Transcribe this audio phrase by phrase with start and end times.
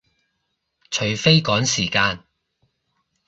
[0.89, 2.23] 除非趕時間